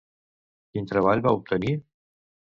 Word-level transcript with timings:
Quin 0.75 0.89
treball 0.93 1.23
va 1.29 1.35
obtenir? 1.41 1.77